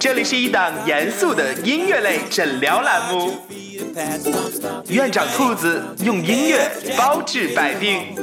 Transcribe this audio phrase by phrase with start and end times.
[0.00, 3.36] 这里是一档严肃的音乐类诊疗栏目，
[4.88, 8.16] 院长兔子用音乐包治百病。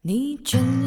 [0.00, 0.81] 你真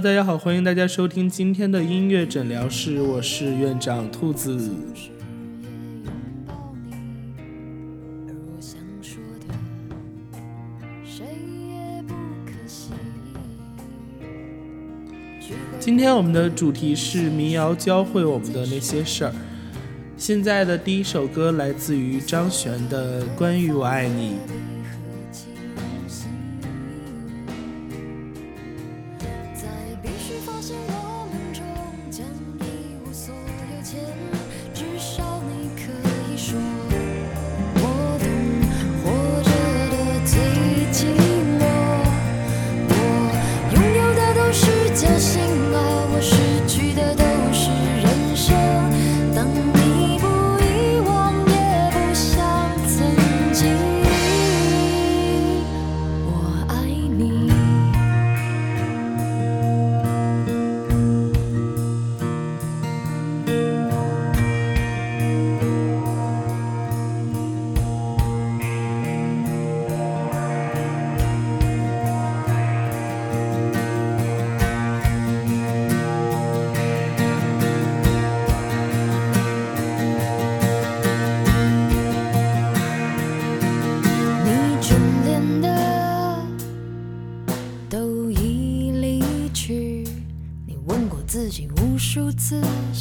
[0.00, 4.58] 大家好，欢迎大家收听今天的音乐诊疗室，我是院长兔子。
[15.78, 19.32] 今天我们的主题是民谣教会我们的那些事儿。
[20.16, 24.30] 现在的第一首歌来自于张悬的《关于我爱你》。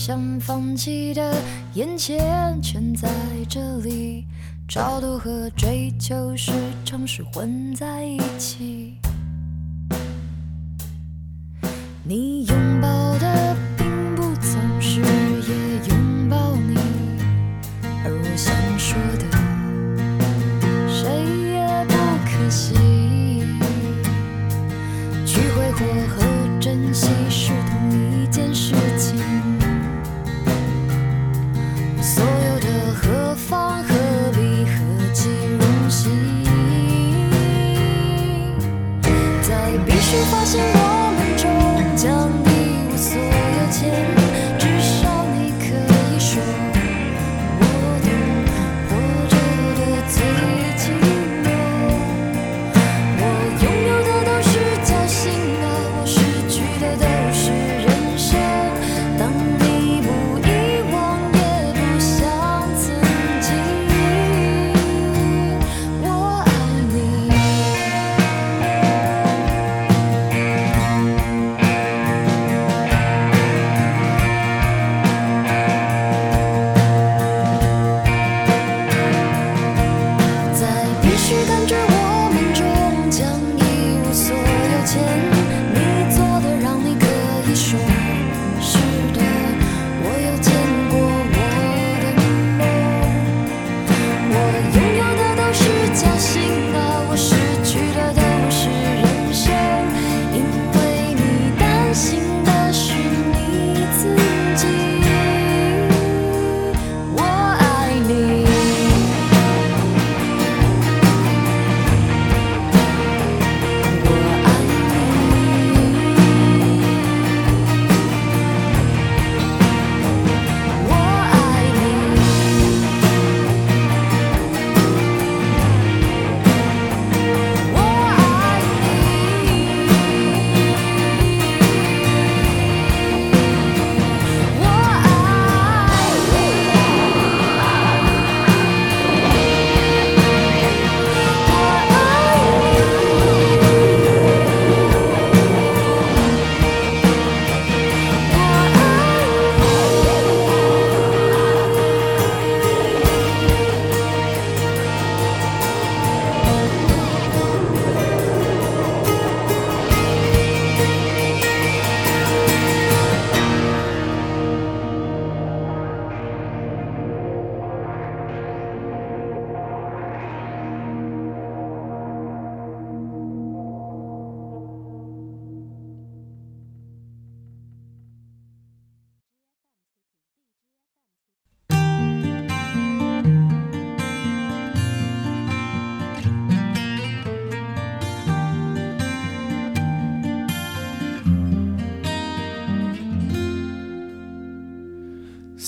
[0.09, 1.35] 想放弃的
[1.75, 3.07] 眼前全在
[3.47, 4.25] 这里，
[4.67, 6.51] 超度和追求时
[6.83, 8.97] 常是混在一起。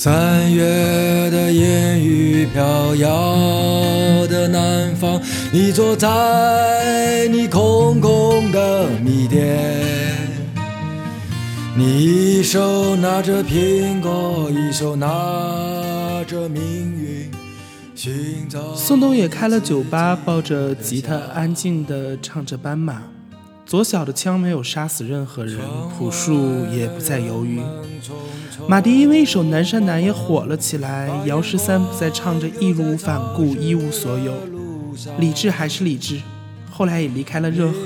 [0.03, 0.63] 三月
[1.29, 5.21] 的烟雨飘摇的南方，
[5.51, 10.27] 你坐在你空空的米店，
[11.77, 15.07] 你一手拿着苹果，一手拿
[16.25, 16.63] 着命
[16.99, 17.31] 运，
[17.93, 18.73] 寻找。
[18.73, 23.03] 宋冬野开了酒吧，抱着吉他，安静地唱着斑马。
[23.67, 25.59] 左小的枪没有杀死任何人，
[25.95, 27.61] 朴树也不再犹豫。
[28.67, 34.33] 马迪因为一首《南山南》也火了起来，姚十三不再唱着义无反顾、一无所有。
[35.19, 36.21] 李志还是李志，
[36.69, 37.79] 后来也离开了热河，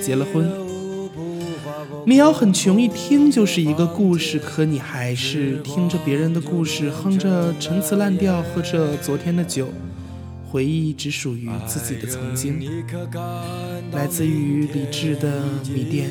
[0.00, 0.50] 结了婚。
[2.04, 9.68] 民谣很穷，一听就是一个故事，可你还是听着别人的故事，哼着陈词滥调，喝着昨天的酒。
[10.48, 12.60] 回忆只属于自己的曾经，
[13.92, 15.42] 来自于理智的
[15.72, 16.10] 米店。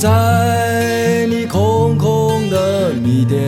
[0.00, 3.38] 在你空空的米店，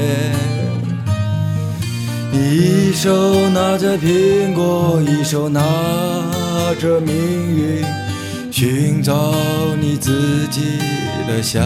[2.31, 5.63] 你一手拿着苹果，一手拿
[6.79, 7.17] 着命
[7.57, 7.83] 运，
[8.51, 9.15] 寻找
[9.81, 10.79] 你自己
[11.27, 11.63] 的家。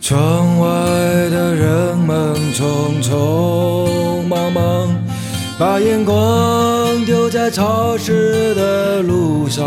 [0.00, 0.68] 窗外
[1.30, 4.96] 的人们匆匆忙忙，
[5.58, 9.64] 把眼光丢在潮湿的路上。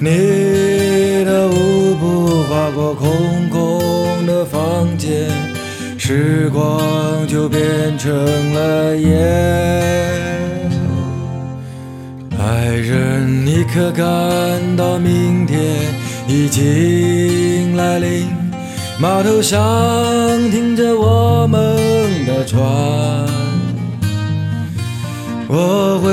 [0.00, 5.28] 你的舞步划过空空的房间，
[5.98, 8.14] 时光就变成
[8.54, 9.10] 了烟。
[12.38, 14.06] 爱人，你可感
[14.76, 15.58] 到明天？
[16.28, 18.28] 已经来临，
[19.00, 19.58] 码头上
[20.50, 21.58] 停着我们
[22.24, 22.62] 的船。
[25.48, 26.12] 我会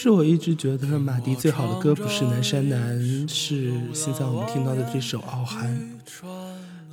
[0.00, 5.78] 实我一直觉得马迪最好的歌不是《南山南》，是现在我们听到的这首《傲寒》。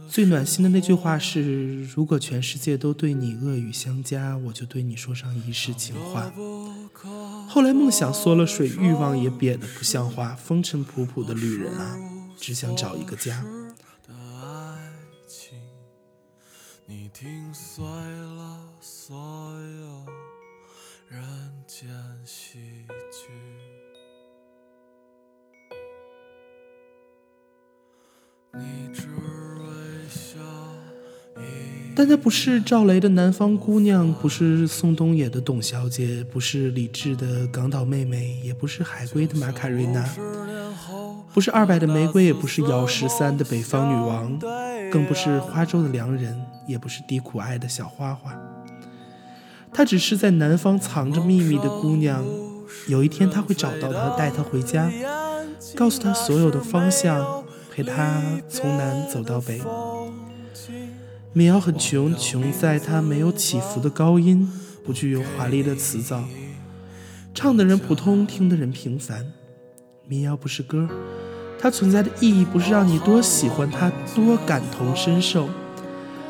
[0.09, 6.29] 最暖心的那句话是：“如果全世界都对你恶语相加，我就对你说上一世情话。”
[7.47, 11.97] 后来梦想缩了水，欲望也瘪得不像话，风尘仆仆的旅人啊，
[12.37, 13.41] 只想找一个家。
[16.85, 19.96] 你听碎了所有人
[21.67, 21.89] 间
[22.23, 22.59] 喜
[23.11, 23.27] 剧。
[28.53, 30.39] 你只微笑。
[31.93, 40.09] 但她不是赵雷的南方姑娘，不是宋冬野的董小姐，不是李志的港岛妹妹，也不是海龟的马卡瑞娜，
[41.33, 44.39] 不是二百的玫瑰，也不是姚十三的北方女王，
[44.89, 46.41] 更不是花粥的良人。
[46.67, 48.37] 也不是低苦爱的小花花，
[49.77, 52.25] 她只是在南方藏着秘密的姑娘。
[52.87, 54.91] 有一天，他会找到她，带她回家，
[55.75, 59.61] 告诉她所有的方向，陪她从南走到北。
[61.31, 64.51] 民谣很穷，穷在它没有起伏的高音，
[64.83, 66.23] 不具有华丽的词藻，
[67.35, 69.31] 唱的人普通，听的人平凡。
[70.07, 70.89] 民谣不是歌，
[71.59, 75.47] 它存在的意义不是让你多喜欢它，多感同身受，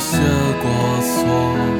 [0.00, 0.16] 一些
[0.62, 1.79] 过错。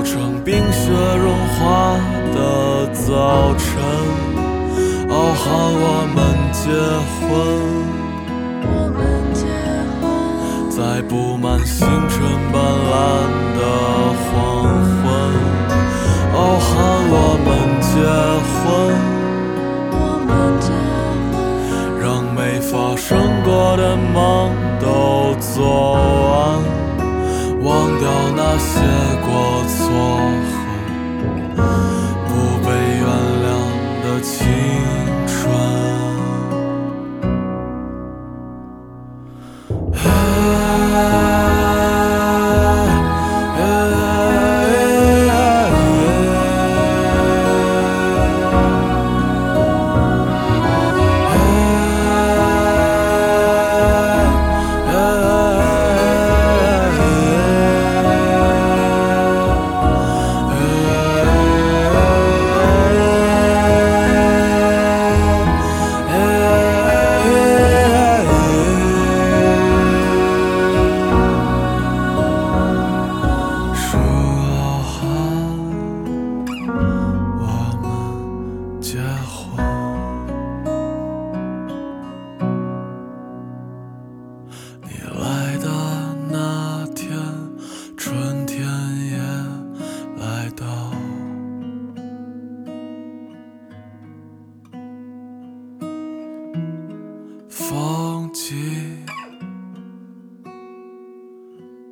[0.00, 1.94] 过成冰雪融化
[2.34, 3.68] 的早晨，
[5.10, 6.18] 傲寒我们
[6.54, 6.72] 结
[7.20, 7.28] 婚，
[8.64, 8.98] 我们
[9.34, 9.44] 结
[10.00, 10.08] 婚，
[10.70, 12.16] 在布满星辰
[12.50, 12.56] 斑
[12.88, 12.96] 斓
[13.58, 13.60] 的
[14.24, 14.32] 黄
[15.02, 15.04] 昏，
[16.32, 16.70] 傲寒
[17.12, 17.14] 我
[17.44, 17.48] 们
[17.84, 17.92] 结
[18.56, 18.64] 婚，
[22.00, 23.10] 让没发生
[23.44, 24.16] 过的梦
[24.80, 25.60] 都做
[26.30, 26.64] 完，
[27.60, 27.68] 忘
[28.00, 28.29] 掉。
[28.72, 28.80] 些
[29.26, 30.49] 过错。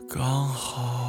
[0.09, 1.08] 刚好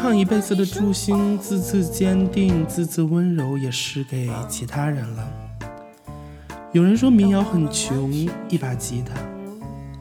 [0.00, 5.28] 唱一辈子的祝星，字字坚定，字字温柔，也是给其他人了。
[6.72, 8.10] 有人说民谣很穷，
[8.48, 9.12] 一把吉他；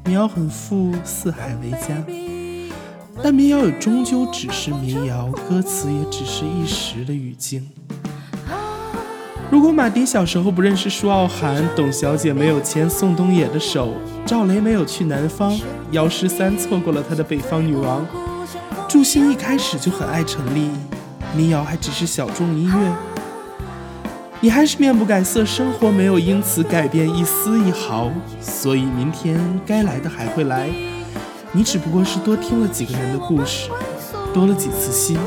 [0.05, 2.01] 民谣很富，四海为家。
[3.21, 7.67] 但民谣也终究只是民谣，歌词也只是一时的语境。
[9.51, 13.93] 如果马丁小时候不认识舒傲寒，董小姐没有牵宋冬野的手，
[14.25, 15.59] 赵雷没有去南方，
[15.91, 18.07] 姚十三错过了他的北方女王，
[18.89, 20.71] 祝星一开始就很爱陈粒，
[21.37, 22.95] 民谣还只是小众音乐，
[24.41, 28.09] 你还是面不改色，生活没有因此改变一丝一毫，
[28.41, 30.71] 所以明天该来的还会来，
[31.51, 33.69] 你只不过是多听了几个人的故事，
[34.33, 35.19] 多了几次心。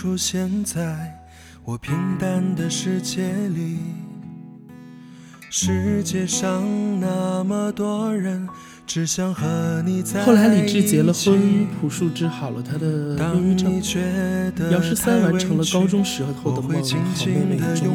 [0.00, 1.14] 出现在
[1.62, 3.76] 我平淡的世界里。
[5.50, 6.64] 世界上
[6.98, 8.48] 那么多人，
[8.86, 13.78] 只想和你在后来李志结了婚，朴树治好了他的忧郁症，
[14.70, 17.90] 姚十三完成了高中时候的梦，好妹妹终于。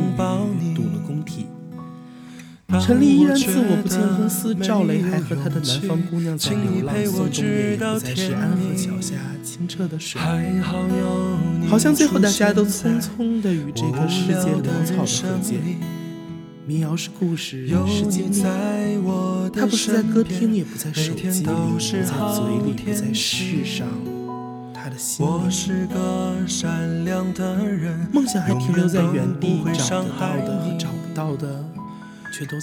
[2.82, 10.20] 陈粒依然自我不见公司，赵雷还和他的南方姑娘在流浪，宋冬野也不再是安河桥下清澈的水。
[11.68, 15.60] 好像最后大家都匆匆的与这个世界潦草的和解。
[16.68, 18.42] 民谣是故事，是经历，
[19.54, 23.88] 它不是在歌厅，也不在手机里，不在嘴里，不在世上，
[24.74, 25.30] 他的心里。
[28.12, 31.64] 梦想还停留在原地，找得到的和找不到的。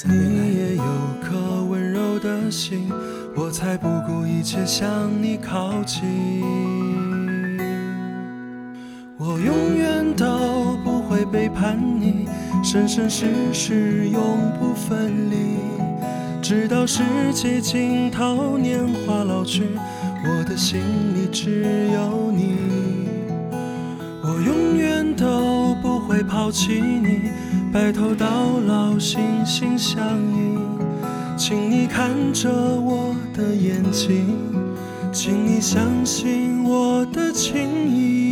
[0.05, 0.83] 你也有
[1.23, 2.91] 颗温柔的心，
[3.35, 6.03] 我才不顾一切向你靠近。
[9.17, 12.27] 我永远都不会背叛你，
[12.63, 14.21] 生生世世永
[14.59, 15.37] 不分离。
[16.43, 19.63] 直到世界尽头，年华老去，
[20.25, 20.81] 我的心
[21.15, 22.57] 里只有你。
[24.23, 27.31] 我永远都不会抛弃你。
[27.73, 29.99] 白头到老，心心相
[30.37, 30.59] 印。
[31.39, 34.37] 请你看着我的眼睛，
[35.11, 38.32] 请你相信我的情意。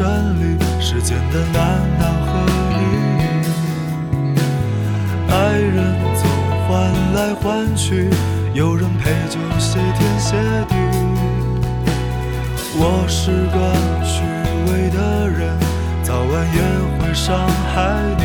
[0.00, 0.08] 的人生
[0.40, 0.42] 里，
[0.80, 1.60] 时间的难
[1.98, 2.28] 能和
[2.72, 2.82] 易，
[5.30, 5.76] 爱人
[6.16, 6.24] 总
[6.66, 6.68] 换
[7.14, 8.08] 来换去，
[8.54, 10.36] 有人陪就谢天谢
[10.68, 10.74] 地。
[12.82, 13.56] 我是个
[14.02, 14.22] 虚
[14.72, 15.54] 伪的人，
[16.02, 16.60] 早晚也
[16.98, 18.24] 会伤害你。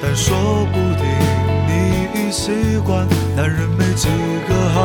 [0.00, 1.02] 但说不定
[1.66, 1.70] 你
[2.14, 4.08] 已习惯，男人没几
[4.48, 4.78] 个好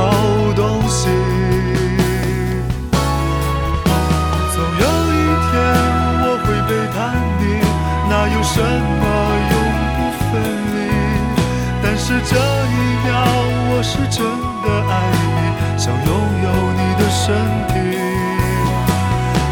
[0.56, 1.43] 东西。
[8.24, 9.04] 哪有什么
[9.52, 9.56] 永
[9.98, 10.00] 不
[10.32, 10.32] 分
[10.74, 10.78] 离？
[11.84, 13.12] 但是这一秒
[13.68, 14.24] 我是真
[14.64, 14.92] 的爱
[15.36, 15.44] 你，
[15.78, 16.08] 想拥
[16.46, 17.36] 有你的身
[17.68, 17.76] 体。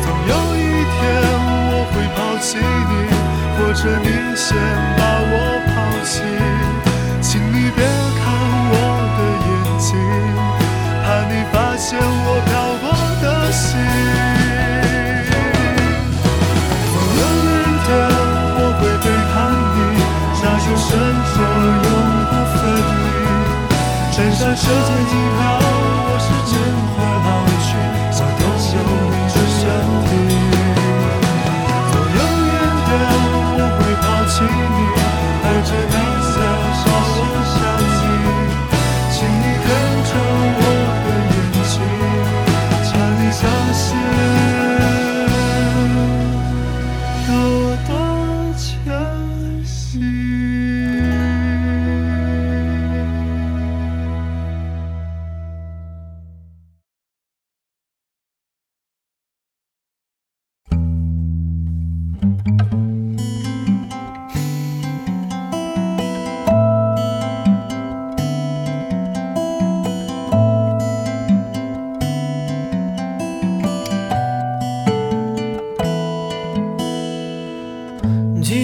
[0.02, 0.58] 总有一
[0.88, 0.98] 天
[1.68, 2.50] 我会抛弃
[2.88, 2.94] 你，
[3.58, 4.08] 或者你
[4.38, 4.56] 先
[4.96, 5.36] 把我
[5.68, 5.74] 抛
[6.06, 6.24] 弃。
[7.20, 8.24] 请你别看
[8.72, 8.74] 我
[9.18, 9.90] 的眼睛，
[11.04, 12.71] 怕你发现我漂
[24.62, 24.74] 世界
[25.10, 25.41] 尽头，
[26.06, 26.54] 我是真
[26.95, 27.01] 的。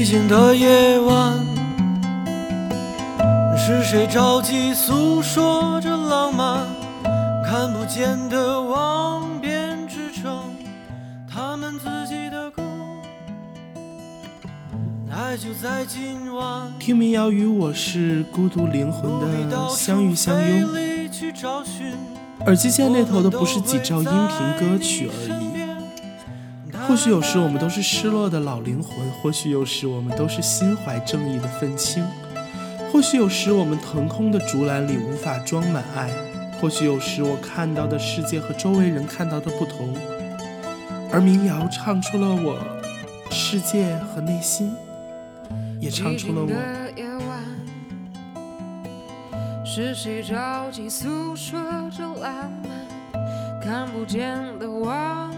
[0.07, 1.37] 寂静的夜晚，
[3.57, 6.65] 是谁着急诉说着浪漫？
[7.43, 10.55] 看不见的网编织成
[11.29, 12.63] 他们自己的歌。
[15.11, 19.11] 爱就在今晚，听民谣与我是孤独灵魂
[19.49, 20.69] 的相遇相拥。
[22.45, 25.46] 耳机线那头的不是几兆音频歌曲而已。
[26.87, 32.01] 或许有时我们都是失落的老灵魂，或许有时我们都是心怀正义的愤青，
[32.91, 36.09] 或许有时我们腾空的竹篮里无法装满爱，
[36.61, 39.93] 或许有时我看到的世界和周围人看到的不同，
[41.11, 42.57] 而民谣唱出了我
[43.29, 44.73] 世界和内心，
[45.81, 46.47] 也唱出了我。
[46.47, 47.43] 的夜晚，
[49.65, 51.59] 是谁着急诉说
[51.95, 52.71] 着浪漫？
[53.61, 55.29] 看不见的网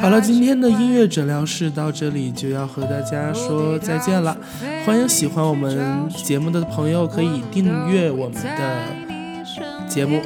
[0.00, 4.36] 好了，今天的音乐诊疗室到这里就要和大家说再见了。
[4.84, 10.20] 欢迎喜欢我们节目的朋友可以订阅我们的节目。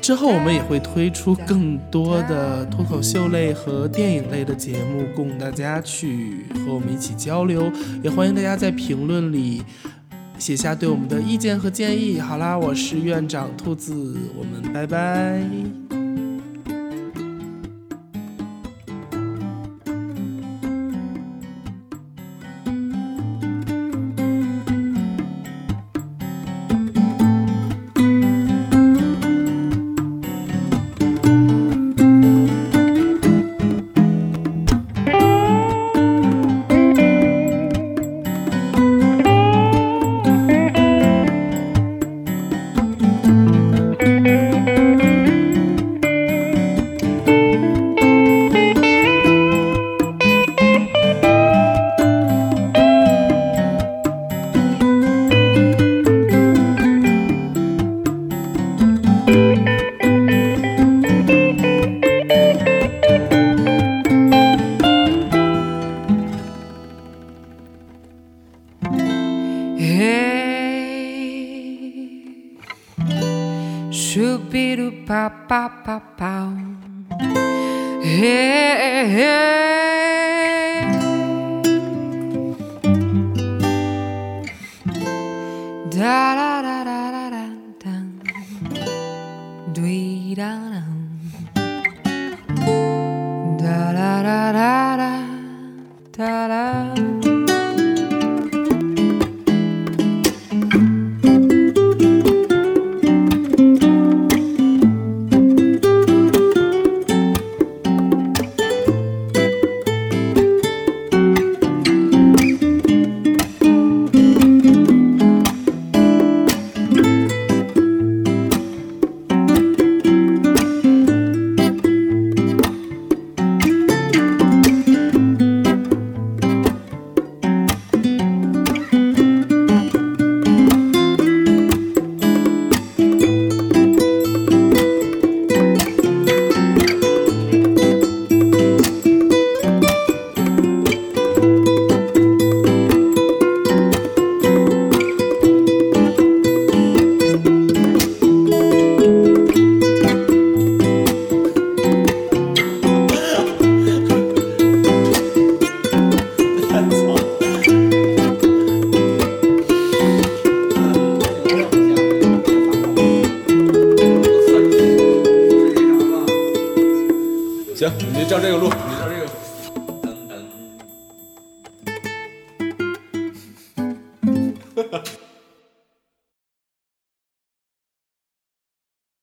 [0.00, 7.70] 之后我们也会推出更多的脱口秀类和电影类的节目，供大家去和我们一起交流。
[8.02, 9.62] 也欢迎大家在评论里
[10.38, 12.18] 写下对我们的意见和建议。
[12.18, 16.01] 好啦，我是院长兔子，我们拜拜。
[75.52, 76.48] pa pa pow.
[78.00, 79.71] Hey, hey.